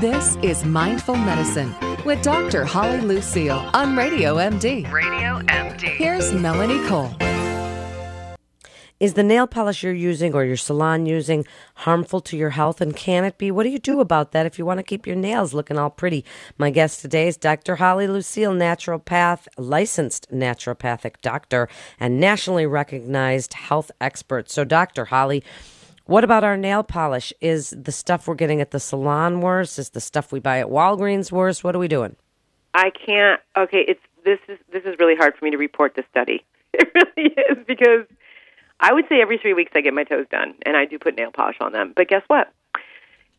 This 0.00 0.36
is 0.42 0.62
Mindful 0.62 1.16
Medicine 1.16 1.74
with 2.04 2.20
Dr. 2.20 2.66
Holly 2.66 3.00
Lucille 3.00 3.64
on 3.72 3.96
Radio 3.96 4.34
MD. 4.34 4.92
Radio 4.92 5.40
MD. 5.46 5.88
Here's 5.96 6.34
Melanie 6.34 6.86
Cole. 6.86 7.10
Is 9.00 9.14
the 9.14 9.22
nail 9.22 9.46
polish 9.46 9.82
you're 9.82 9.94
using 9.94 10.34
or 10.34 10.44
your 10.44 10.58
salon 10.58 11.06
using 11.06 11.46
harmful 11.76 12.20
to 12.20 12.36
your 12.36 12.50
health? 12.50 12.82
And 12.82 12.94
can 12.94 13.24
it 13.24 13.38
be? 13.38 13.50
What 13.50 13.62
do 13.62 13.70
you 13.70 13.78
do 13.78 14.00
about 14.00 14.32
that 14.32 14.44
if 14.44 14.58
you 14.58 14.66
want 14.66 14.80
to 14.80 14.84
keep 14.84 15.06
your 15.06 15.16
nails 15.16 15.54
looking 15.54 15.78
all 15.78 15.88
pretty? 15.88 16.26
My 16.58 16.68
guest 16.68 17.00
today 17.00 17.28
is 17.28 17.38
Dr. 17.38 17.76
Holly 17.76 18.06
Lucille, 18.06 18.52
naturopath, 18.52 19.46
licensed 19.56 20.30
naturopathic 20.30 21.22
doctor, 21.22 21.70
and 21.98 22.20
nationally 22.20 22.66
recognized 22.66 23.54
health 23.54 23.90
expert. 23.98 24.50
So, 24.50 24.62
Dr. 24.62 25.06
Holly, 25.06 25.42
what 26.06 26.24
about 26.24 26.44
our 26.44 26.56
nail 26.56 26.82
polish? 26.82 27.32
Is 27.40 27.70
the 27.70 27.92
stuff 27.92 28.26
we're 28.26 28.34
getting 28.34 28.60
at 28.60 28.70
the 28.70 28.80
salon 28.80 29.40
worse? 29.40 29.78
Is 29.78 29.90
the 29.90 30.00
stuff 30.00 30.32
we 30.32 30.40
buy 30.40 30.60
at 30.60 30.66
Walgreens 30.66 31.30
worse? 31.30 31.62
What 31.62 31.74
are 31.74 31.78
we 31.78 31.88
doing? 31.88 32.16
I 32.74 32.90
can't. 32.90 33.40
Okay, 33.56 33.84
it's 33.86 34.00
this 34.24 34.38
is 34.48 34.58
this 34.72 34.84
is 34.84 34.96
really 34.98 35.16
hard 35.16 35.34
for 35.36 35.44
me 35.44 35.50
to 35.50 35.56
report 35.56 35.94
this 35.94 36.06
study. 36.10 36.44
It 36.78 36.92
really 36.94 37.30
is 37.32 37.64
because 37.66 38.04
I 38.80 38.92
would 38.92 39.06
say 39.08 39.22
every 39.22 39.38
three 39.38 39.54
weeks 39.54 39.72
I 39.74 39.80
get 39.80 39.94
my 39.94 40.04
toes 40.04 40.26
done, 40.30 40.54
and 40.66 40.76
I 40.76 40.84
do 40.84 40.98
put 40.98 41.16
nail 41.16 41.30
polish 41.32 41.56
on 41.60 41.72
them. 41.72 41.94
But 41.96 42.08
guess 42.08 42.22
what? 42.26 42.52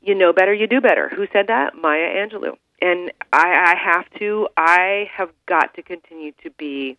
You 0.02 0.15
know 0.15 0.34
better, 0.34 0.54
you 0.54 0.65
do 0.65 0.81
better. 0.81 1.09
Who 1.15 1.27
said 1.31 1.48
that? 1.48 1.76
Maya 1.76 2.09
Angelou. 2.15 2.57
And 2.81 3.12
I, 3.31 3.73
I 3.73 3.76
have 3.77 4.05
to. 4.20 4.48
I 4.57 5.09
have 5.15 5.29
got 5.45 5.76
to 5.76 5.84
continue 5.84 6.31
to 6.43 6.49
be. 6.52 6.98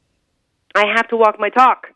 I 0.74 0.84
have 0.94 1.08
to 1.08 1.16
walk 1.16 1.40
my 1.40 1.50
talk. 1.50 1.88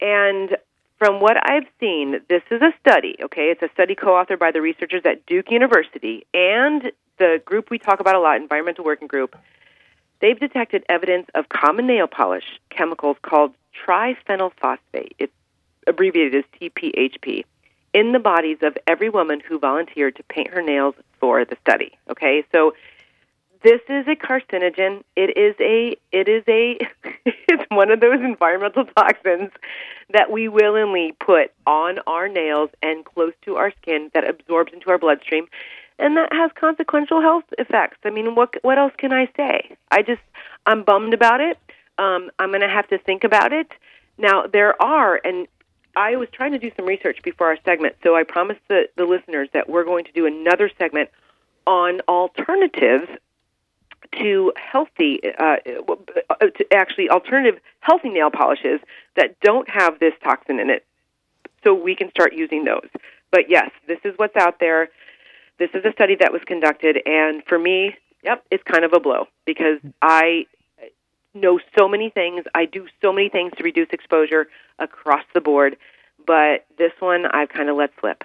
And 0.00 0.56
from 0.98 1.20
what 1.20 1.36
I've 1.48 1.66
seen, 1.80 2.20
this 2.28 2.42
is 2.50 2.62
a 2.62 2.72
study, 2.80 3.16
okay? 3.22 3.50
It's 3.50 3.62
a 3.62 3.68
study 3.72 3.94
co 3.94 4.08
authored 4.08 4.38
by 4.38 4.52
the 4.52 4.60
researchers 4.60 5.02
at 5.04 5.26
Duke 5.26 5.50
University 5.50 6.26
and 6.32 6.92
the 7.18 7.40
group 7.44 7.70
we 7.70 7.78
talk 7.78 8.00
about 8.00 8.14
a 8.14 8.20
lot, 8.20 8.36
Environmental 8.36 8.84
Working 8.84 9.08
Group. 9.08 9.36
They've 10.20 10.38
detected 10.38 10.84
evidence 10.88 11.26
of 11.34 11.48
common 11.48 11.86
nail 11.86 12.06
polish 12.06 12.44
chemicals 12.70 13.16
called 13.22 13.52
triphenylphosphate. 13.86 15.12
It's 15.18 15.32
abbreviated 15.86 16.34
as 16.34 16.60
TPHP 16.60 17.44
in 17.92 18.12
the 18.12 18.18
bodies 18.18 18.58
of 18.62 18.76
every 18.86 19.10
woman 19.10 19.40
who 19.40 19.58
volunteered 19.58 20.16
to 20.16 20.22
paint 20.24 20.48
her 20.48 20.62
nails 20.62 20.94
for 21.20 21.44
the 21.44 21.56
study. 21.60 21.92
Okay, 22.10 22.44
so 22.52 22.74
this 23.64 23.80
is 23.88 24.06
a 24.06 24.14
carcinogen. 24.14 25.02
It 25.16 25.36
is 25.36 25.56
a 25.58 25.96
it 26.12 26.28
is 26.28 26.44
a 26.46 26.78
it's 27.24 27.64
one 27.70 27.90
of 27.90 28.00
those 28.00 28.20
environmental 28.20 28.84
toxins 28.96 29.50
that 30.12 30.30
we 30.30 30.48
willingly 30.48 31.16
put 31.18 31.50
on 31.66 31.98
our 32.06 32.28
nails 32.28 32.70
and 32.82 33.04
close 33.04 33.32
to 33.46 33.56
our 33.56 33.72
skin 33.82 34.10
that 34.14 34.28
absorbs 34.28 34.72
into 34.72 34.90
our 34.90 34.98
bloodstream 34.98 35.48
and 35.98 36.16
that 36.16 36.32
has 36.32 36.50
consequential 36.54 37.20
health 37.20 37.44
effects. 37.58 37.98
I 38.04 38.10
mean, 38.10 38.34
what 38.34 38.54
what 38.62 38.78
else 38.78 38.92
can 38.98 39.12
I 39.12 39.28
say? 39.36 39.76
I 39.90 40.02
just 40.02 40.22
I'm 40.66 40.84
bummed 40.84 41.14
about 41.14 41.40
it. 41.40 41.58
Um, 41.96 42.30
I'm 42.38 42.50
going 42.50 42.60
to 42.60 42.68
have 42.68 42.88
to 42.88 42.98
think 42.98 43.24
about 43.24 43.52
it. 43.52 43.72
Now 44.18 44.46
there 44.46 44.80
are, 44.82 45.20
and 45.24 45.48
I 45.96 46.16
was 46.16 46.28
trying 46.32 46.52
to 46.52 46.58
do 46.58 46.70
some 46.76 46.86
research 46.86 47.20
before 47.22 47.46
our 47.46 47.58
segment, 47.64 47.96
so 48.02 48.14
I 48.14 48.24
promised 48.24 48.60
the, 48.68 48.88
the 48.96 49.04
listeners 49.04 49.48
that 49.54 49.70
we're 49.70 49.84
going 49.84 50.04
to 50.04 50.12
do 50.12 50.26
another 50.26 50.70
segment 50.76 51.08
on 51.66 52.00
alternatives 52.08 53.08
to 54.18 54.52
healthy, 54.56 55.20
uh, 55.38 55.56
to 55.56 56.64
actually 56.72 57.10
alternative 57.10 57.60
healthy 57.80 58.08
nail 58.08 58.30
polishes 58.30 58.80
that 59.16 59.38
don't 59.40 59.68
have 59.68 59.98
this 59.98 60.12
toxin 60.22 60.60
in 60.60 60.70
it, 60.70 60.84
so 61.62 61.74
we 61.74 61.94
can 61.94 62.10
start 62.10 62.32
using 62.34 62.64
those. 62.64 62.88
But 63.30 63.48
yes, 63.48 63.70
this 63.86 63.98
is 64.04 64.14
what's 64.16 64.36
out 64.36 64.60
there. 64.60 64.88
This 65.58 65.70
is 65.74 65.84
a 65.84 65.92
study 65.92 66.16
that 66.20 66.32
was 66.32 66.42
conducted, 66.44 67.00
and 67.06 67.42
for 67.44 67.58
me, 67.58 67.96
yep, 68.22 68.44
it's 68.50 68.62
kind 68.64 68.84
of 68.84 68.92
a 68.92 69.00
blow 69.00 69.26
because 69.44 69.78
I 70.02 70.46
know 71.34 71.60
so 71.78 71.88
many 71.88 72.10
things. 72.10 72.44
I 72.54 72.64
do 72.64 72.86
so 73.02 73.12
many 73.12 73.28
things 73.28 73.52
to 73.58 73.64
reduce 73.64 73.88
exposure 73.92 74.46
across 74.78 75.24
the 75.34 75.40
board, 75.40 75.76
but 76.26 76.64
this 76.78 76.92
one 77.00 77.26
I've 77.26 77.48
kind 77.48 77.68
of 77.68 77.76
let 77.76 77.90
slip. 78.00 78.24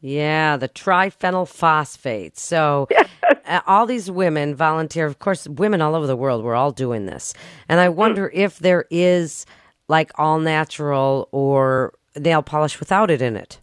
Yeah, 0.00 0.56
the 0.56 0.68
triphenyl 0.68 1.48
phosphate. 1.48 2.38
So, 2.38 2.88
uh, 3.46 3.60
all 3.66 3.86
these 3.86 4.10
women 4.10 4.54
volunteer. 4.54 5.06
Of 5.06 5.18
course, 5.18 5.48
women 5.48 5.80
all 5.80 5.94
over 5.94 6.06
the 6.06 6.16
world. 6.16 6.44
We're 6.44 6.54
all 6.54 6.70
doing 6.70 7.06
this, 7.06 7.34
and 7.68 7.80
I 7.80 7.88
wonder 7.88 8.30
if 8.32 8.58
there 8.58 8.84
is 8.90 9.44
like 9.88 10.12
all 10.16 10.38
natural 10.38 11.28
or 11.32 11.94
nail 12.16 12.42
polish 12.42 12.78
without 12.78 13.10
it 13.10 13.20
in 13.20 13.36
it. 13.36 13.60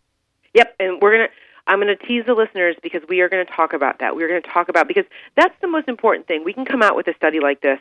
Yep, 0.53 0.75
and 0.79 1.01
we're 1.01 1.11
gonna. 1.11 1.29
I'm 1.67 1.81
going 1.81 1.87
to 1.87 2.05
tease 2.05 2.23
the 2.27 2.35
listeners 2.35 2.75
because 2.83 3.01
we 3.09 3.21
are 3.21 3.29
going 3.29 3.43
to 3.43 3.51
talk 3.51 3.73
about 3.73 3.97
that. 3.97 4.15
We're 4.15 4.27
going 4.27 4.41
to 4.43 4.47
talk 4.47 4.69
about 4.69 4.87
because 4.87 5.05
that's 5.35 5.55
the 5.61 5.67
most 5.67 5.87
important 5.87 6.27
thing. 6.27 6.43
We 6.43 6.53
can 6.53 6.63
come 6.63 6.83
out 6.83 6.95
with 6.95 7.07
a 7.07 7.15
study 7.15 7.39
like 7.39 7.61
this, 7.61 7.79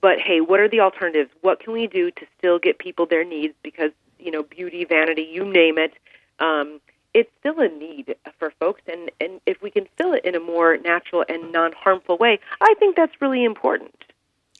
but 0.00 0.20
hey, 0.20 0.40
what 0.40 0.60
are 0.60 0.68
the 0.68 0.78
alternatives? 0.78 1.30
What 1.40 1.58
can 1.58 1.72
we 1.72 1.88
do 1.88 2.12
to 2.12 2.26
still 2.38 2.60
get 2.60 2.78
people 2.78 3.04
their 3.04 3.24
needs? 3.24 3.54
Because 3.64 3.90
you 4.18 4.30
know, 4.30 4.42
beauty, 4.42 4.84
vanity, 4.84 5.22
you 5.22 5.44
name 5.44 5.78
it. 5.78 5.94
Um, 6.38 6.80
it's 7.16 7.30
still 7.40 7.58
a 7.60 7.68
need 7.68 8.14
for 8.38 8.52
folks, 8.60 8.82
and, 8.86 9.10
and 9.22 9.40
if 9.46 9.62
we 9.62 9.70
can 9.70 9.88
fill 9.96 10.12
it 10.12 10.22
in 10.26 10.34
a 10.34 10.40
more 10.40 10.76
natural 10.76 11.24
and 11.30 11.50
non 11.50 11.72
harmful 11.72 12.18
way, 12.18 12.38
I 12.60 12.74
think 12.78 12.94
that's 12.94 13.22
really 13.22 13.42
important. 13.42 13.94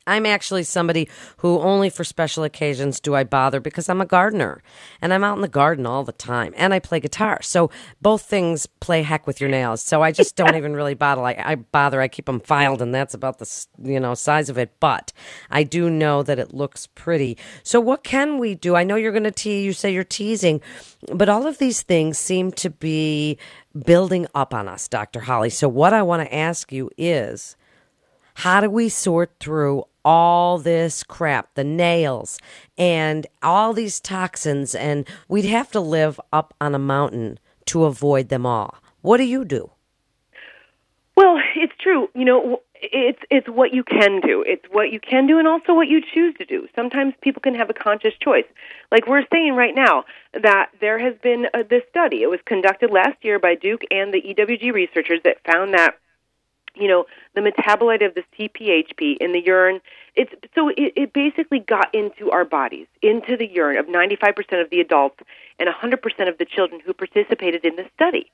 I'm 0.06 0.24
actually 0.24 0.62
somebody 0.62 1.08
who 1.38 1.58
only 1.58 1.90
for 1.90 2.04
special 2.04 2.44
occasions 2.44 3.00
do 3.00 3.14
I 3.16 3.24
bother 3.24 3.58
because 3.58 3.88
I'm 3.88 4.00
a 4.00 4.06
gardener 4.06 4.62
and 5.02 5.12
I'm 5.12 5.24
out 5.24 5.36
in 5.36 5.42
the 5.42 5.48
garden 5.48 5.84
all 5.84 6.04
the 6.04 6.12
time 6.12 6.54
and 6.56 6.72
I 6.72 6.78
play 6.78 7.00
guitar. 7.00 7.42
So 7.42 7.70
both 8.00 8.22
things 8.22 8.66
play 8.66 9.02
heck 9.02 9.26
with 9.26 9.40
your 9.40 9.50
nails. 9.50 9.82
So 9.82 10.02
I 10.02 10.12
just 10.12 10.36
don't 10.36 10.54
even 10.56 10.74
really 10.74 10.94
bother. 10.94 11.22
I, 11.22 11.34
I 11.38 11.54
bother. 11.56 12.00
I 12.00 12.08
keep 12.08 12.26
them 12.26 12.40
filed 12.40 12.80
and 12.80 12.94
that's 12.94 13.14
about 13.14 13.38
the 13.38 13.66
you 13.82 13.98
know 13.98 14.14
size 14.14 14.48
of 14.48 14.58
it. 14.58 14.78
But 14.78 15.12
I 15.50 15.64
do 15.64 15.90
know 15.90 16.22
that 16.22 16.38
it 16.38 16.54
looks 16.54 16.86
pretty. 16.94 17.36
So 17.64 17.80
what 17.80 18.04
can 18.04 18.38
we 18.38 18.54
do? 18.54 18.76
I 18.76 18.84
know 18.84 18.96
you're 18.96 19.12
going 19.12 19.24
to 19.24 19.32
tease. 19.32 19.64
You 19.64 19.72
say 19.72 19.92
you're 19.92 20.04
teasing, 20.04 20.60
but 21.12 21.28
all 21.28 21.46
of 21.46 21.58
these 21.58 21.82
things 21.82 22.16
seem 22.16 22.52
to 22.52 22.70
be 22.70 23.38
building 23.84 24.26
up 24.34 24.54
on 24.54 24.68
us, 24.68 24.86
Dr. 24.86 25.20
Holly. 25.20 25.50
So 25.50 25.68
what 25.68 25.92
I 25.92 26.02
want 26.02 26.22
to 26.22 26.34
ask 26.34 26.70
you 26.70 26.90
is. 26.96 27.56
How 28.40 28.60
do 28.60 28.68
we 28.68 28.90
sort 28.90 29.32
through 29.40 29.84
all 30.06 30.56
this 30.58 31.02
crap, 31.02 31.52
the 31.54 31.64
nails 31.64 32.38
and 32.78 33.26
all 33.42 33.72
these 33.72 33.98
toxins, 33.98 34.72
and 34.72 35.04
we'd 35.28 35.44
have 35.44 35.72
to 35.72 35.80
live 35.80 36.20
up 36.32 36.54
on 36.60 36.76
a 36.76 36.78
mountain 36.78 37.40
to 37.64 37.84
avoid 37.84 38.28
them 38.28 38.46
all. 38.46 38.76
What 39.02 39.16
do 39.16 39.24
you 39.24 39.44
do? 39.44 39.72
Well, 41.16 41.38
it's 41.56 41.72
true. 41.80 42.08
You 42.14 42.24
know, 42.24 42.60
it's 42.74 43.18
it's 43.30 43.48
what 43.48 43.74
you 43.74 43.82
can 43.82 44.20
do. 44.20 44.44
It's 44.46 44.64
what 44.70 44.92
you 44.92 45.00
can 45.00 45.26
do, 45.26 45.38
and 45.40 45.48
also 45.48 45.74
what 45.74 45.88
you 45.88 46.00
choose 46.14 46.36
to 46.38 46.44
do. 46.44 46.68
Sometimes 46.76 47.14
people 47.20 47.42
can 47.42 47.56
have 47.56 47.68
a 47.68 47.74
conscious 47.74 48.14
choice. 48.22 48.44
Like 48.92 49.08
we're 49.08 49.24
saying 49.32 49.54
right 49.54 49.74
now 49.74 50.04
that 50.34 50.70
there 50.80 51.00
has 51.00 51.14
been 51.20 51.46
a, 51.52 51.64
this 51.64 51.82
study. 51.90 52.22
It 52.22 52.30
was 52.30 52.40
conducted 52.44 52.92
last 52.92 53.16
year 53.22 53.40
by 53.40 53.56
Duke 53.56 53.82
and 53.90 54.14
the 54.14 54.22
EWG 54.22 54.72
researchers 54.72 55.20
that 55.24 55.38
found 55.50 55.74
that 55.74 55.96
you 56.78 56.88
know, 56.88 57.06
the 57.34 57.40
metabolite 57.40 58.04
of 58.04 58.14
this 58.14 58.24
TPHP 58.38 59.16
in 59.18 59.32
the 59.32 59.42
urine. 59.44 59.80
It's 60.14 60.32
so 60.54 60.68
it, 60.68 60.92
it 60.96 61.12
basically 61.12 61.60
got 61.60 61.94
into 61.94 62.30
our 62.30 62.44
bodies, 62.44 62.86
into 63.02 63.36
the 63.36 63.46
urine 63.46 63.78
of 63.78 63.86
95% 63.86 64.62
of 64.62 64.70
the 64.70 64.80
adults 64.80 65.20
and 65.58 65.68
100% 65.68 66.28
of 66.28 66.38
the 66.38 66.44
children 66.44 66.80
who 66.84 66.92
participated 66.92 67.64
in 67.64 67.76
the 67.76 67.86
study. 67.94 68.30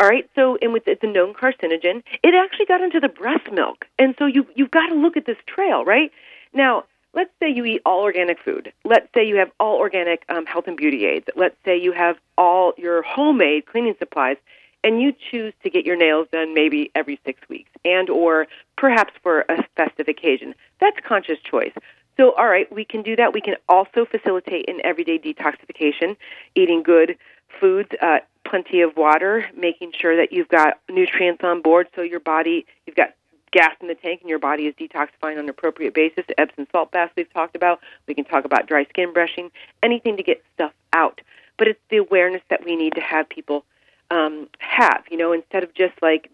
All 0.00 0.08
right, 0.08 0.28
so 0.36 0.56
and 0.62 0.72
with 0.72 0.86
it's 0.86 1.02
a 1.02 1.08
known 1.08 1.34
carcinogen, 1.34 2.04
it 2.22 2.34
actually 2.34 2.66
got 2.66 2.80
into 2.80 3.00
the 3.00 3.08
breast 3.08 3.50
milk, 3.50 3.84
and 3.98 4.14
so 4.18 4.26
you 4.26 4.46
you've 4.54 4.70
got 4.70 4.86
to 4.86 4.94
look 4.94 5.16
at 5.16 5.26
this 5.26 5.38
trail, 5.46 5.84
right? 5.84 6.12
Now, 6.52 6.84
let's 7.14 7.30
say 7.40 7.50
you 7.50 7.64
eat 7.64 7.82
all 7.84 8.02
organic 8.02 8.38
food. 8.38 8.72
Let's 8.84 9.08
say 9.12 9.26
you 9.26 9.36
have 9.36 9.50
all 9.58 9.76
organic 9.76 10.24
um, 10.28 10.46
health 10.46 10.68
and 10.68 10.76
beauty 10.76 11.04
aids. 11.04 11.26
Let's 11.34 11.56
say 11.64 11.76
you 11.76 11.90
have 11.92 12.16
all 12.36 12.74
your 12.76 13.02
homemade 13.02 13.66
cleaning 13.66 13.96
supplies 13.98 14.36
and 14.84 15.02
you 15.02 15.12
choose 15.30 15.52
to 15.62 15.70
get 15.70 15.84
your 15.84 15.96
nails 15.96 16.28
done 16.32 16.54
maybe 16.54 16.90
every 16.94 17.20
six 17.24 17.40
weeks 17.48 17.70
and 17.84 18.08
or 18.10 18.46
perhaps 18.76 19.12
for 19.22 19.44
a 19.48 19.64
festive 19.76 20.08
occasion. 20.08 20.54
That's 20.80 20.96
conscious 21.06 21.38
choice. 21.40 21.72
So 22.16 22.32
all 22.32 22.48
right 22.48 22.70
we 22.72 22.84
can 22.84 23.02
do 23.02 23.16
that. 23.16 23.32
We 23.32 23.40
can 23.40 23.56
also 23.68 24.04
facilitate 24.04 24.68
an 24.68 24.80
everyday 24.84 25.18
detoxification 25.18 26.16
eating 26.54 26.82
good 26.82 27.16
foods 27.60 27.90
uh, 28.02 28.18
plenty 28.44 28.80
of 28.80 28.96
water 28.96 29.46
making 29.56 29.92
sure 29.98 30.16
that 30.16 30.32
you've 30.32 30.48
got 30.48 30.78
nutrients 30.88 31.42
on 31.44 31.60
board 31.60 31.88
so 31.94 32.02
your 32.02 32.20
body 32.20 32.66
you've 32.86 32.96
got 32.96 33.14
gas 33.50 33.74
in 33.80 33.88
the 33.88 33.94
tank 33.94 34.20
and 34.20 34.30
your 34.30 34.38
body 34.38 34.66
is 34.66 34.74
detoxifying 34.74 35.34
on 35.34 35.38
an 35.40 35.48
appropriate 35.48 35.94
basis. 35.94 36.24
Epsom 36.36 36.66
salt 36.70 36.90
baths 36.90 37.12
we've 37.16 37.32
talked 37.32 37.56
about. 37.56 37.80
We 38.06 38.14
can 38.14 38.24
talk 38.24 38.44
about 38.44 38.66
dry 38.66 38.84
skin 38.84 39.12
brushing 39.12 39.50
anything 39.82 40.16
to 40.16 40.22
get 40.22 40.42
stuff 40.54 40.72
out. 40.92 41.20
But 41.56 41.68
it's 41.68 41.80
the 41.90 41.96
awareness 41.96 42.42
that 42.50 42.64
we 42.64 42.76
need 42.76 42.94
to 42.94 43.00
have 43.00 43.28
people 43.28 43.64
um, 44.10 44.48
have. 44.58 45.04
You 45.10 45.16
know, 45.16 45.32
instead 45.32 45.62
of 45.64 45.74
just 45.74 45.94
like 46.02 46.30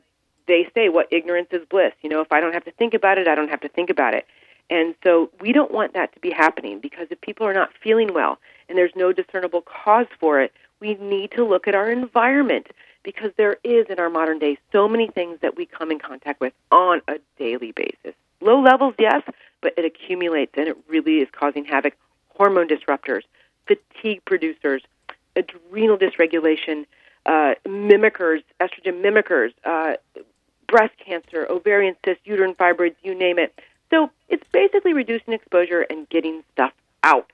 they 0.46 0.68
say, 0.74 0.88
what 0.88 1.08
ignorance 1.10 1.48
is 1.52 1.66
bliss. 1.68 1.92
You 2.02 2.10
know, 2.10 2.20
if 2.20 2.32
I 2.32 2.40
don't 2.40 2.52
have 2.52 2.64
to 2.64 2.72
think 2.72 2.94
about 2.94 3.18
it, 3.18 3.28
I 3.28 3.34
don't 3.34 3.48
have 3.48 3.60
to 3.62 3.68
think 3.68 3.90
about 3.90 4.14
it. 4.14 4.26
And 4.70 4.94
so 5.02 5.30
we 5.40 5.52
don't 5.52 5.72
want 5.72 5.92
that 5.94 6.12
to 6.14 6.20
be 6.20 6.30
happening 6.30 6.80
because 6.80 7.08
if 7.10 7.20
people 7.20 7.46
are 7.46 7.52
not 7.52 7.70
feeling 7.82 8.14
well 8.14 8.38
and 8.68 8.78
there's 8.78 8.94
no 8.96 9.12
discernible 9.12 9.62
cause 9.62 10.06
for 10.18 10.40
it, 10.40 10.52
we 10.80 10.94
need 10.94 11.32
to 11.32 11.44
look 11.44 11.68
at 11.68 11.74
our 11.74 11.90
environment 11.90 12.68
because 13.02 13.30
there 13.36 13.58
is 13.62 13.86
in 13.88 13.98
our 13.98 14.08
modern 14.08 14.38
day 14.38 14.58
so 14.72 14.88
many 14.88 15.08
things 15.08 15.38
that 15.42 15.56
we 15.56 15.66
come 15.66 15.90
in 15.90 15.98
contact 15.98 16.40
with 16.40 16.52
on 16.70 17.02
a 17.08 17.16
daily 17.38 17.72
basis. 17.72 18.14
Low 18.40 18.60
levels, 18.60 18.94
yes, 18.98 19.22
but 19.60 19.74
it 19.76 19.84
accumulates 19.84 20.52
and 20.56 20.68
it 20.68 20.76
really 20.88 21.18
is 21.18 21.28
causing 21.30 21.64
havoc. 21.64 21.94
Hormone 22.30 22.68
disruptors, 22.68 23.22
fatigue 23.66 24.24
producers, 24.24 24.82
adrenal 25.36 25.96
dysregulation, 25.96 26.86
uh, 27.26 27.54
mimickers, 27.66 28.42
estrogen 28.60 29.02
mimickers, 29.02 29.52
uh, 29.64 29.94
breast 30.66 30.94
cancer, 31.04 31.46
ovarian 31.50 31.96
cysts, 32.04 32.22
uterine 32.24 32.54
fibroids, 32.54 32.96
you 33.02 33.14
name 33.14 33.38
it. 33.38 33.58
So 33.90 34.10
it's 34.28 34.44
basically 34.52 34.92
reducing 34.92 35.34
exposure 35.34 35.82
and 35.82 36.08
getting 36.08 36.42
stuff 36.52 36.72
out. 37.02 37.30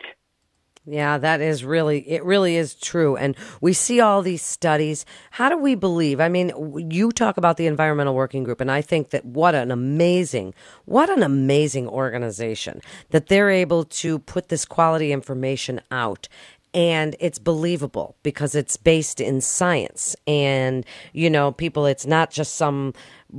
Yeah, 0.87 1.19
that 1.19 1.43
is 1.43 1.63
really, 1.63 2.09
it 2.09 2.25
really 2.25 2.57
is 2.57 2.75
true. 2.75 3.15
And 3.15 3.37
we 3.61 3.75
see 3.75 4.01
all 4.01 4.23
these 4.23 4.43
studies. 4.43 5.05
How 5.31 5.51
do 5.51 5.59
we 5.59 5.75
believe? 5.75 6.21
I 6.21 6.29
mean, 6.29 6.53
you 6.91 7.13
talk 7.13 7.37
about 7.37 7.59
the 7.59 7.67
Environmental 7.67 8.15
Working 8.15 8.45
Group, 8.45 8.63
and 8.63 8.71
I 8.71 8.81
think 8.81 9.11
that 9.11 9.25
what 9.25 9.55
an 9.55 9.71
amazing, 9.71 10.55
what 10.87 11.11
an 11.11 11.23
amazing 11.23 11.87
organization 11.87 12.81
that 13.11 13.27
they're 13.27 13.51
able 13.51 13.85
to 13.85 14.19
put 14.21 14.49
this 14.49 14.65
quality 14.65 15.13
information 15.13 15.83
out 15.91 16.29
and 16.75 17.17
it's 17.21 17.39
believable 17.39 18.17
because 18.23 18.55
it's 18.55 18.77
based 18.77 19.21
in 19.21 19.41
science. 19.41 20.17
And 20.27 20.85
you 21.13 21.31
know 21.31 21.53
people 21.53 21.87
it's 21.87 22.07
not 22.07 22.31
just 22.31 22.55
some 22.55 22.95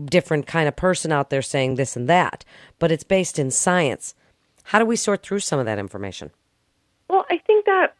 different 0.05 0.47
kind 0.47 0.67
of 0.67 0.75
person 0.75 1.11
out 1.11 1.29
there 1.29 1.41
saying 1.41 1.75
this 1.75 1.95
and 1.95 2.07
that 2.07 2.45
but 2.79 2.91
it's 2.91 3.03
based 3.03 3.39
in 3.39 3.51
science. 3.51 4.15
How 4.63 4.79
do 4.79 4.85
we 4.85 4.95
sort 4.95 5.23
through 5.23 5.39
some 5.39 5.59
of 5.59 5.65
that 5.65 5.79
information? 5.79 6.31
Well 7.07 7.25
i 7.29 7.37
think 7.37 7.65
that 7.65 7.95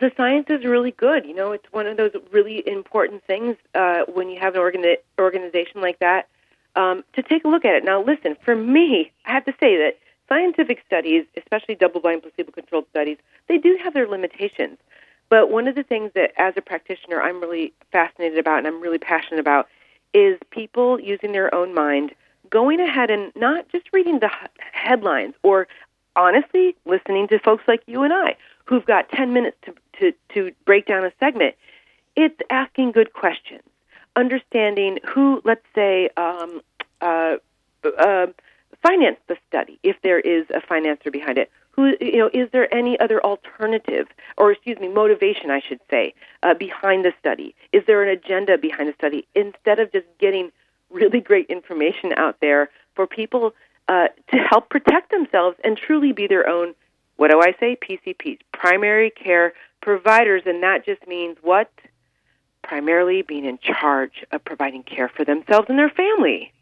the 0.00 0.10
science 0.16 0.46
is 0.50 0.64
really 0.64 0.90
good. 0.90 1.24
You 1.24 1.34
know 1.34 1.52
it's 1.52 1.70
one 1.72 1.86
of 1.86 1.96
those 1.96 2.12
really 2.30 2.66
important 2.66 3.24
things 3.24 3.56
uh, 3.74 4.00
when 4.12 4.28
you 4.28 4.38
have 4.38 4.54
an 4.54 4.60
organi- 4.60 4.98
organization 5.18 5.80
like 5.80 5.98
that. 6.00 6.28
Um, 6.76 7.02
to 7.14 7.22
take 7.22 7.44
a 7.44 7.48
look 7.48 7.64
at 7.64 7.74
it. 7.74 7.84
Now 7.84 8.04
listen 8.04 8.36
for 8.44 8.54
me 8.54 9.10
i 9.24 9.32
have 9.32 9.44
to 9.46 9.52
say 9.58 9.76
that 9.78 9.96
scientific 10.28 10.82
studies, 10.86 11.24
especially 11.36 11.74
double 11.74 12.00
blind 12.00 12.22
placebo 12.22 12.52
controlled 12.52 12.86
studies, 12.90 13.18
they 13.48 13.58
do 13.58 13.78
have 13.82 13.94
their 13.94 14.06
limitations. 14.06 14.78
But 15.28 15.50
one 15.50 15.68
of 15.68 15.74
the 15.74 15.82
things 15.82 16.12
that, 16.14 16.32
as 16.36 16.54
a 16.56 16.62
practitioner, 16.62 17.20
I'm 17.20 17.40
really 17.40 17.72
fascinated 17.92 18.38
about 18.38 18.58
and 18.58 18.66
I'm 18.66 18.80
really 18.80 18.98
passionate 18.98 19.40
about 19.40 19.68
is 20.14 20.38
people 20.50 20.98
using 20.98 21.32
their 21.32 21.54
own 21.54 21.74
mind, 21.74 22.14
going 22.48 22.80
ahead 22.80 23.10
and 23.10 23.32
not 23.36 23.68
just 23.70 23.86
reading 23.92 24.20
the 24.20 24.30
headlines 24.72 25.34
or 25.42 25.68
honestly 26.16 26.74
listening 26.86 27.28
to 27.28 27.38
folks 27.38 27.64
like 27.68 27.82
you 27.86 28.02
and 28.02 28.12
I 28.12 28.36
who've 28.64 28.84
got 28.84 29.08
10 29.10 29.32
minutes 29.32 29.56
to, 29.62 29.74
to, 29.98 30.12
to 30.34 30.52
break 30.64 30.86
down 30.86 31.04
a 31.04 31.12
segment. 31.20 31.54
It's 32.16 32.38
asking 32.50 32.92
good 32.92 33.12
questions, 33.12 33.62
understanding 34.16 34.98
who, 35.06 35.40
let's 35.44 35.64
say, 35.74 36.08
um, 36.16 36.60
uh, 37.00 37.36
uh, 37.98 38.26
finance 38.82 39.18
the 39.28 39.36
study 39.48 39.78
if 39.82 39.96
there 40.02 40.20
is 40.20 40.46
a 40.50 40.60
financer 40.60 41.12
behind 41.12 41.38
it. 41.38 41.50
Who, 41.72 41.94
you 42.00 42.18
know, 42.18 42.30
is 42.32 42.50
there 42.50 42.72
any 42.74 42.98
other 42.98 43.22
alternative, 43.22 44.08
or 44.36 44.50
excuse 44.52 44.78
me, 44.80 44.88
motivation, 44.88 45.50
I 45.50 45.60
should 45.60 45.80
say, 45.88 46.14
uh, 46.42 46.54
behind 46.54 47.04
the 47.04 47.12
study? 47.20 47.54
Is 47.72 47.84
there 47.86 48.02
an 48.02 48.08
agenda 48.08 48.58
behind 48.58 48.88
the 48.88 48.94
study? 48.94 49.28
Instead 49.34 49.78
of 49.78 49.92
just 49.92 50.06
getting 50.18 50.50
really 50.90 51.20
great 51.20 51.46
information 51.46 52.12
out 52.16 52.40
there 52.40 52.70
for 52.94 53.06
people 53.06 53.54
uh, 53.88 54.08
to 54.32 54.36
help 54.38 54.68
protect 54.68 55.10
themselves 55.10 55.56
and 55.62 55.76
truly 55.76 56.12
be 56.12 56.26
their 56.26 56.48
own, 56.48 56.74
what 57.16 57.30
do 57.30 57.40
I 57.40 57.54
say, 57.60 57.76
PCPs, 57.76 58.38
primary 58.52 59.10
care 59.10 59.52
providers, 59.80 60.42
and 60.46 60.62
that 60.62 60.84
just 60.84 61.06
means 61.06 61.36
what? 61.42 61.70
Primarily 62.62 63.22
being 63.22 63.44
in 63.44 63.58
charge 63.58 64.24
of 64.32 64.44
providing 64.44 64.82
care 64.82 65.08
for 65.08 65.24
themselves 65.24 65.66
and 65.68 65.78
their 65.78 65.90
family. 65.90 66.52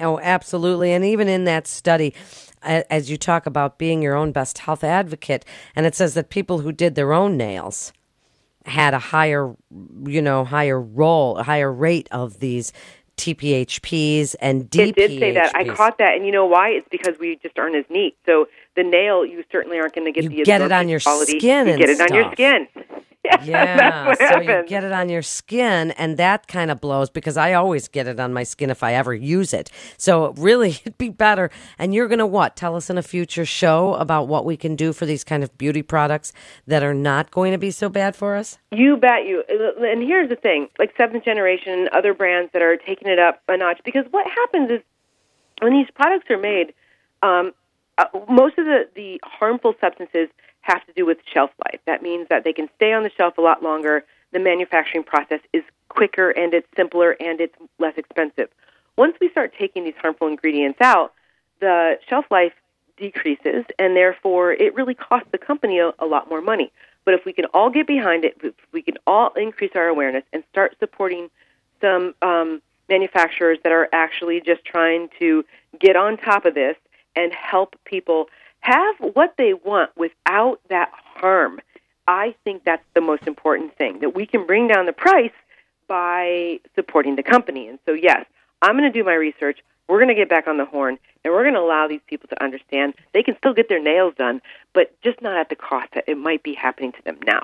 Oh, 0.00 0.18
absolutely. 0.20 0.92
And 0.92 1.04
even 1.04 1.28
in 1.28 1.44
that 1.44 1.66
study, 1.66 2.14
as 2.62 3.10
you 3.10 3.16
talk 3.16 3.46
about 3.46 3.78
being 3.78 4.02
your 4.02 4.14
own 4.14 4.32
best 4.32 4.58
health 4.58 4.84
advocate, 4.84 5.44
and 5.74 5.86
it 5.86 5.94
says 5.94 6.14
that 6.14 6.30
people 6.30 6.58
who 6.60 6.72
did 6.72 6.94
their 6.94 7.12
own 7.12 7.36
nails 7.36 7.92
had 8.66 8.92
a 8.92 8.98
higher, 8.98 9.54
you 10.06 10.20
know, 10.20 10.44
higher 10.44 10.80
role, 10.80 11.38
a 11.38 11.42
higher 11.42 11.72
rate 11.72 12.08
of 12.10 12.40
these 12.40 12.72
TPHPs 13.16 14.34
and 14.40 14.70
DPHPs. 14.70 14.88
It 14.88 14.94
did 14.94 15.20
say 15.20 15.32
that. 15.32 15.52
I 15.54 15.64
caught 15.64 15.98
that, 15.98 16.14
and 16.16 16.24
you 16.24 16.32
know 16.32 16.46
why? 16.46 16.70
It's 16.70 16.88
because 16.90 17.18
we 17.18 17.38
just 17.42 17.58
aren't 17.58 17.76
as 17.76 17.84
neat. 17.90 18.16
So 18.26 18.46
the 18.76 18.82
nail, 18.82 19.24
you 19.26 19.44
certainly 19.52 19.78
aren't 19.78 19.94
going 19.94 20.06
to 20.06 20.12
get 20.12 20.24
you 20.24 20.38
the 20.38 20.44
get 20.44 20.62
it 20.62 20.72
on 20.72 20.88
your 20.88 21.00
quality. 21.00 21.38
skin. 21.38 21.66
You 21.66 21.76
get 21.76 21.90
it 21.90 21.96
stuff. 21.96 22.10
on 22.10 22.16
your 22.16 22.32
skin. 22.32 22.66
Yeah, 23.50 24.14
so 24.14 24.24
happens. 24.24 24.46
you 24.48 24.68
get 24.68 24.84
it 24.84 24.92
on 24.92 25.08
your 25.08 25.22
skin, 25.22 25.92
and 25.92 26.16
that 26.18 26.46
kind 26.46 26.70
of 26.70 26.80
blows 26.80 27.10
because 27.10 27.36
I 27.36 27.54
always 27.54 27.88
get 27.88 28.06
it 28.06 28.20
on 28.20 28.32
my 28.32 28.42
skin 28.42 28.70
if 28.70 28.82
I 28.82 28.94
ever 28.94 29.14
use 29.14 29.54
it. 29.54 29.70
So 29.96 30.32
really, 30.32 30.70
it'd 30.80 30.98
be 30.98 31.08
better. 31.08 31.50
And 31.78 31.94
you're 31.94 32.08
gonna 32.08 32.26
what? 32.26 32.54
Tell 32.56 32.76
us 32.76 32.90
in 32.90 32.98
a 32.98 33.02
future 33.02 33.44
show 33.44 33.94
about 33.94 34.28
what 34.28 34.44
we 34.44 34.56
can 34.56 34.76
do 34.76 34.92
for 34.92 35.06
these 35.06 35.24
kind 35.24 35.42
of 35.42 35.56
beauty 35.58 35.82
products 35.82 36.32
that 36.66 36.82
are 36.82 36.94
not 36.94 37.30
going 37.30 37.52
to 37.52 37.58
be 37.58 37.70
so 37.70 37.88
bad 37.88 38.14
for 38.14 38.36
us. 38.36 38.58
You 38.70 38.96
bet 38.96 39.26
you. 39.26 39.42
And 39.80 40.02
here's 40.02 40.28
the 40.28 40.36
thing: 40.36 40.68
like 40.78 40.94
Seventh 40.96 41.24
Generation, 41.24 41.72
and 41.72 41.88
other 41.88 42.14
brands 42.14 42.52
that 42.52 42.62
are 42.62 42.76
taking 42.76 43.08
it 43.08 43.18
up 43.18 43.42
a 43.48 43.56
notch. 43.56 43.80
Because 43.84 44.04
what 44.10 44.26
happens 44.26 44.70
is 44.70 44.80
when 45.60 45.72
these 45.72 45.88
products 45.94 46.30
are 46.30 46.38
made, 46.38 46.74
um, 47.22 47.52
uh, 47.98 48.04
most 48.28 48.58
of 48.58 48.66
the 48.66 48.88
the 48.94 49.20
harmful 49.22 49.74
substances 49.80 50.28
have 50.62 50.84
to 50.86 50.92
do 50.92 51.06
with 51.06 51.18
shelf 51.32 51.50
life. 51.66 51.80
That 51.86 52.02
means 52.02 52.28
that 52.28 52.44
they 52.44 52.52
can 52.52 52.68
stay 52.76 52.92
on 52.92 53.02
the 53.02 53.10
shelf 53.10 53.38
a 53.38 53.40
lot 53.40 53.62
longer. 53.62 54.04
The 54.32 54.38
manufacturing 54.38 55.04
process 55.04 55.40
is 55.52 55.62
quicker 55.88 56.30
and 56.30 56.54
it's 56.54 56.68
simpler 56.76 57.16
and 57.20 57.40
it's 57.40 57.54
less 57.78 57.94
expensive. 57.96 58.48
Once 58.96 59.16
we 59.20 59.30
start 59.30 59.52
taking 59.58 59.84
these 59.84 59.94
harmful 60.00 60.28
ingredients 60.28 60.80
out, 60.80 61.12
the 61.60 61.98
shelf 62.08 62.26
life 62.30 62.52
decreases 62.96 63.64
and 63.78 63.96
therefore 63.96 64.52
it 64.52 64.74
really 64.74 64.94
costs 64.94 65.28
the 65.32 65.38
company 65.38 65.78
a, 65.78 65.92
a 65.98 66.06
lot 66.06 66.28
more 66.28 66.40
money. 66.40 66.70
But 67.04 67.14
if 67.14 67.24
we 67.24 67.32
can 67.32 67.46
all 67.46 67.70
get 67.70 67.86
behind 67.86 68.24
it, 68.24 68.36
if 68.42 68.54
we 68.72 68.82
can 68.82 68.98
all 69.06 69.32
increase 69.34 69.72
our 69.74 69.86
awareness 69.86 70.24
and 70.32 70.44
start 70.50 70.76
supporting 70.78 71.30
some 71.80 72.14
um, 72.20 72.60
manufacturers 72.88 73.58
that 73.62 73.72
are 73.72 73.88
actually 73.92 74.40
just 74.40 74.64
trying 74.64 75.08
to 75.18 75.44
get 75.78 75.96
on 75.96 76.18
top 76.18 76.44
of 76.44 76.54
this 76.54 76.76
and 77.16 77.32
help 77.32 77.74
people 77.84 78.28
have 78.60 78.96
what 79.14 79.34
they 79.36 79.54
want 79.54 79.90
without 79.96 80.60
that 80.68 80.90
harm. 80.92 81.60
I 82.06 82.34
think 82.44 82.64
that's 82.64 82.84
the 82.94 83.00
most 83.00 83.26
important 83.26 83.76
thing 83.76 84.00
that 84.00 84.14
we 84.14 84.26
can 84.26 84.46
bring 84.46 84.68
down 84.68 84.86
the 84.86 84.92
price 84.92 85.32
by 85.86 86.60
supporting 86.74 87.16
the 87.16 87.22
company. 87.22 87.68
And 87.68 87.78
so, 87.86 87.92
yes, 87.92 88.24
I'm 88.62 88.76
going 88.76 88.90
to 88.90 88.98
do 88.98 89.04
my 89.04 89.14
research. 89.14 89.60
We're 89.88 89.98
going 89.98 90.08
to 90.08 90.14
get 90.14 90.28
back 90.28 90.46
on 90.46 90.56
the 90.56 90.64
horn, 90.64 90.98
and 91.24 91.34
we're 91.34 91.42
going 91.42 91.54
to 91.54 91.60
allow 91.60 91.88
these 91.88 92.00
people 92.06 92.28
to 92.28 92.42
understand 92.42 92.94
they 93.12 93.22
can 93.22 93.36
still 93.38 93.54
get 93.54 93.68
their 93.68 93.82
nails 93.82 94.14
done, 94.16 94.40
but 94.72 94.94
just 95.02 95.20
not 95.20 95.36
at 95.36 95.48
the 95.48 95.56
cost 95.56 95.88
that 95.94 96.04
it 96.06 96.16
might 96.16 96.42
be 96.42 96.54
happening 96.54 96.92
to 96.92 97.02
them 97.04 97.18
now. 97.26 97.42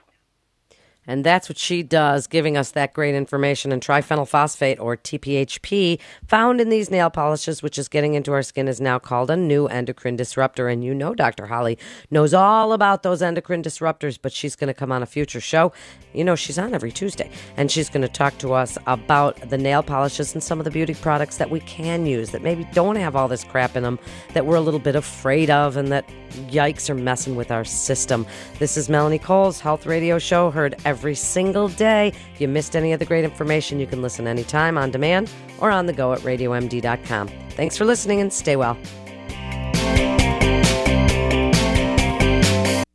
And 1.07 1.25
that's 1.25 1.49
what 1.49 1.59
she 1.59 1.83
does, 1.83 2.27
giving 2.27 2.57
us 2.57 2.73
that 2.73 2.93
great 2.93 3.15
information. 3.15 3.73
And 3.73 3.83
triphenylphosphate, 3.83 4.81
or 4.81 4.97
TPHP, 4.97 6.01
found 6.27 6.61
in 6.61 6.69
these 6.69 6.91
nail 6.91 7.11
polishes, 7.11 7.63
which 7.63 7.79
is 7.79 7.89
getting 7.89 8.15
into 8.15 8.33
our 8.33 8.43
skin, 8.43 8.69
is 8.69 8.81
now 8.81 8.99
called 8.99 9.31
a 9.31 9.37
new 9.37 9.67
endocrine 9.67 10.17
disruptor. 10.17 10.69
And 10.69 10.85
you 10.85 10.95
know, 10.95 11.15
Dr. 11.15 11.47
Holly 11.47 11.79
knows 12.11 12.35
all 12.35 12.73
about 12.73 13.03
those 13.03 13.23
endocrine 13.23 13.63
disruptors, 13.63 14.19
but 14.21 14.33
she's 14.33 14.57
going 14.57 14.69
to 14.69 14.75
come 14.75 14.91
on 14.91 15.03
a 15.03 15.07
future 15.07 15.41
show. 15.41 15.73
You 16.13 16.25
know, 16.25 16.35
she's 16.35 16.59
on 16.59 16.75
every 16.75 16.91
Tuesday, 16.91 17.31
and 17.57 17.71
she's 17.71 17.89
going 17.89 18.03
to 18.03 18.09
talk 18.09 18.37
to 18.39 18.53
us 18.53 18.77
about 18.87 19.51
the 19.51 19.59
nail 19.59 19.83
polishes 19.83 20.35
and 20.35 20.43
some 20.43 20.59
of 20.59 20.65
the 20.65 20.71
beauty 20.71 20.95
products 20.95 21.37
that 21.37 21.51
we 21.51 21.61
can 21.61 22.07
use 22.07 22.31
that 22.31 22.43
maybe 22.43 22.67
don't 22.73 22.97
have 22.97 23.15
all 23.15 23.29
this 23.29 23.45
crap 23.45 23.77
in 23.77 23.83
them 23.83 23.99
that 24.33 24.47
we're 24.47 24.57
a 24.57 24.61
little 24.61 24.81
bit 24.81 24.97
afraid 24.97 25.51
of 25.51 25.77
and 25.77 25.93
that, 25.93 26.09
yikes, 26.49 26.91
are 26.91 26.95
messing 26.95 27.37
with 27.37 27.51
our 27.51 27.65
system. 27.65 28.27
This 28.59 28.77
is 28.77 28.89
Melanie 28.89 29.19
Cole's 29.19 29.61
Health 29.61 29.87
Radio 29.87 30.19
Show, 30.19 30.51
heard 30.51 30.75
every 30.85 30.96
every 30.97 31.15
single 31.15 31.69
day. 31.69 32.09
If 32.33 32.41
you 32.41 32.49
missed 32.49 32.75
any 32.75 32.95
of 32.95 32.99
the 32.99 33.05
great 33.05 33.23
information, 33.23 33.79
you 33.79 33.87
can 33.87 34.01
listen 34.01 34.27
anytime 34.27 34.79
on 34.79 34.91
demand 34.91 35.31
or 35.59 35.71
on 35.71 35.85
the 35.85 35.93
go 35.93 36.15
at 36.15 36.21
radiomd.com. 36.21 37.29
Thanks 37.51 37.77
for 37.77 37.85
listening 37.85 38.23
and 38.23 38.33
stay 38.33 38.57
well. 38.57 38.79